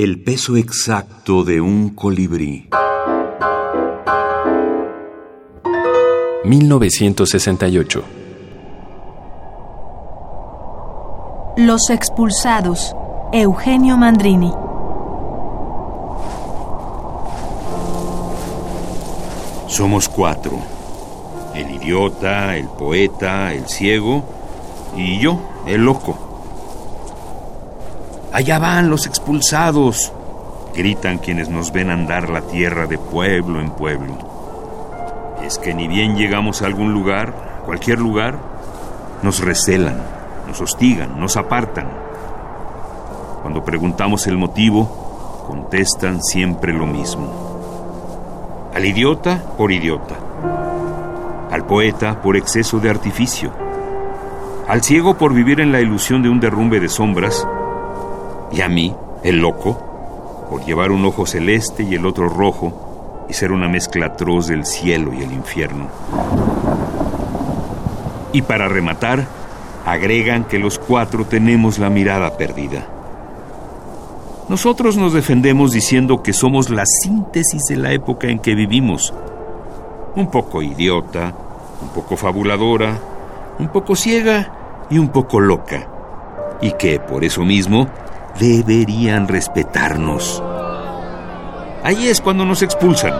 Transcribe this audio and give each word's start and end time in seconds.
El 0.00 0.22
peso 0.22 0.56
exacto 0.56 1.42
de 1.42 1.60
un 1.60 1.88
colibrí. 1.88 2.68
1968. 6.44 8.04
Los 11.56 11.90
expulsados. 11.90 12.94
Eugenio 13.32 13.96
Mandrini. 13.96 14.52
Somos 19.66 20.08
cuatro. 20.08 20.60
El 21.56 21.72
idiota, 21.72 22.56
el 22.56 22.68
poeta, 22.68 23.52
el 23.52 23.66
ciego 23.66 24.22
y 24.96 25.18
yo, 25.18 25.40
el 25.66 25.84
loco. 25.84 26.27
Allá 28.32 28.58
van 28.58 28.90
los 28.90 29.06
expulsados, 29.06 30.12
gritan 30.74 31.18
quienes 31.18 31.48
nos 31.48 31.72
ven 31.72 31.90
andar 31.90 32.28
la 32.28 32.42
tierra 32.42 32.86
de 32.86 32.98
pueblo 32.98 33.60
en 33.60 33.70
pueblo. 33.70 34.18
Es 35.42 35.58
que 35.58 35.72
ni 35.72 35.88
bien 35.88 36.16
llegamos 36.16 36.60
a 36.60 36.66
algún 36.66 36.92
lugar, 36.92 37.62
cualquier 37.64 37.98
lugar, 37.98 38.38
nos 39.22 39.40
recelan, 39.40 40.02
nos 40.46 40.60
hostigan, 40.60 41.18
nos 41.18 41.38
apartan. 41.38 41.88
Cuando 43.40 43.64
preguntamos 43.64 44.26
el 44.26 44.36
motivo, 44.36 45.44
contestan 45.46 46.22
siempre 46.22 46.74
lo 46.74 46.86
mismo. 46.86 48.70
Al 48.74 48.84
idiota 48.84 49.42
por 49.56 49.72
idiota. 49.72 50.16
Al 51.50 51.64
poeta 51.64 52.20
por 52.20 52.36
exceso 52.36 52.78
de 52.78 52.90
artificio. 52.90 53.52
Al 54.68 54.82
ciego 54.82 55.16
por 55.16 55.32
vivir 55.32 55.60
en 55.60 55.72
la 55.72 55.80
ilusión 55.80 56.22
de 56.22 56.28
un 56.28 56.40
derrumbe 56.40 56.78
de 56.78 56.90
sombras. 56.90 57.48
Y 58.52 58.60
a 58.60 58.68
mí, 58.68 58.94
el 59.22 59.38
loco, 59.38 60.46
por 60.50 60.64
llevar 60.64 60.90
un 60.90 61.04
ojo 61.04 61.26
celeste 61.26 61.82
y 61.82 61.94
el 61.94 62.06
otro 62.06 62.28
rojo 62.28 63.26
y 63.28 63.34
ser 63.34 63.52
una 63.52 63.68
mezcla 63.68 64.06
atroz 64.06 64.48
del 64.48 64.64
cielo 64.64 65.12
y 65.12 65.22
el 65.22 65.32
infierno. 65.32 65.88
Y 68.32 68.42
para 68.42 68.68
rematar, 68.68 69.26
agregan 69.84 70.44
que 70.44 70.58
los 70.58 70.78
cuatro 70.78 71.26
tenemos 71.26 71.78
la 71.78 71.90
mirada 71.90 72.36
perdida. 72.36 72.86
Nosotros 74.48 74.96
nos 74.96 75.12
defendemos 75.12 75.72
diciendo 75.72 76.22
que 76.22 76.32
somos 76.32 76.70
la 76.70 76.84
síntesis 76.86 77.64
de 77.68 77.76
la 77.76 77.92
época 77.92 78.28
en 78.28 78.38
que 78.38 78.54
vivimos. 78.54 79.12
Un 80.16 80.30
poco 80.30 80.62
idiota, 80.62 81.34
un 81.82 81.88
poco 81.90 82.16
fabuladora, 82.16 82.98
un 83.58 83.68
poco 83.68 83.94
ciega 83.94 84.86
y 84.88 84.98
un 84.98 85.08
poco 85.08 85.38
loca. 85.38 85.86
Y 86.62 86.72
que 86.72 86.98
por 86.98 87.24
eso 87.24 87.44
mismo 87.44 87.88
deberían 88.38 89.28
respetarnos. 89.28 90.42
Ahí 91.82 92.08
es 92.08 92.20
cuando 92.20 92.44
nos 92.44 92.62
expulsan. 92.62 93.14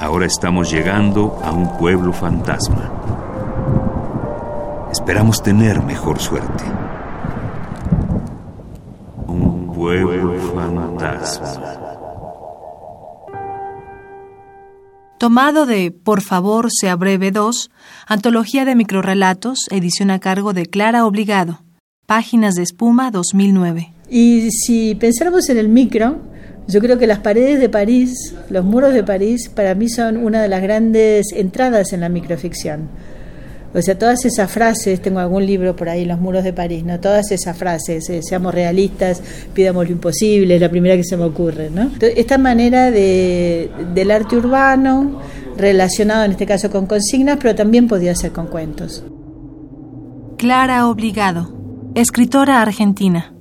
Ahora 0.00 0.26
estamos 0.26 0.70
llegando 0.70 1.38
a 1.42 1.50
un 1.50 1.76
pueblo 1.76 2.12
fantasma. 2.12 2.90
Esperamos 4.90 5.42
tener 5.42 5.82
mejor 5.82 6.18
suerte. 6.18 6.64
Un 9.26 9.72
pueblo 9.74 10.34
fantasma. 10.54 11.85
Tomado 15.26 15.66
de 15.66 15.90
Por 15.90 16.22
favor, 16.22 16.68
sea 16.70 16.94
breve 16.94 17.32
2, 17.32 17.68
Antología 18.06 18.64
de 18.64 18.76
microrelatos, 18.76 19.58
edición 19.72 20.12
a 20.12 20.20
cargo 20.20 20.52
de 20.52 20.66
Clara 20.66 21.04
Obligado. 21.04 21.64
Páginas 22.06 22.54
de 22.54 22.62
espuma 22.62 23.10
2009. 23.10 23.92
Y 24.08 24.52
si 24.52 24.94
pensáramos 24.94 25.48
en 25.48 25.58
el 25.58 25.68
micro, 25.68 26.20
yo 26.68 26.78
creo 26.78 26.96
que 26.96 27.08
las 27.08 27.18
paredes 27.18 27.58
de 27.58 27.68
París, 27.68 28.36
los 28.50 28.64
muros 28.64 28.94
de 28.94 29.02
París, 29.02 29.50
para 29.52 29.74
mí 29.74 29.88
son 29.88 30.16
una 30.16 30.40
de 30.40 30.46
las 30.46 30.62
grandes 30.62 31.32
entradas 31.32 31.92
en 31.92 32.02
la 32.02 32.08
microficción. 32.08 32.88
O 33.76 33.82
sea, 33.82 33.98
todas 33.98 34.24
esas 34.24 34.50
frases, 34.50 35.02
tengo 35.02 35.18
algún 35.18 35.44
libro 35.44 35.76
por 35.76 35.90
ahí, 35.90 36.06
Los 36.06 36.18
muros 36.18 36.44
de 36.44 36.54
París, 36.54 36.82
¿no? 36.82 36.98
Todas 36.98 37.30
esas 37.30 37.58
frases, 37.58 38.08
eh, 38.08 38.22
seamos 38.22 38.54
realistas, 38.54 39.22
pidamos 39.52 39.84
lo 39.84 39.92
imposible, 39.92 40.54
es 40.54 40.60
la 40.62 40.70
primera 40.70 40.96
que 40.96 41.04
se 41.04 41.18
me 41.18 41.24
ocurre, 41.24 41.68
¿no? 41.68 41.90
esta 42.00 42.38
manera 42.38 42.90
de, 42.90 43.70
del 43.92 44.10
arte 44.10 44.36
urbano, 44.36 45.20
relacionado 45.58 46.24
en 46.24 46.30
este 46.30 46.46
caso 46.46 46.70
con 46.70 46.86
consignas, 46.86 47.36
pero 47.38 47.54
también 47.54 47.86
podía 47.86 48.14
ser 48.14 48.32
con 48.32 48.46
cuentos. 48.46 49.04
Clara 50.38 50.88
Obligado, 50.88 51.54
escritora 51.94 52.62
argentina. 52.62 53.34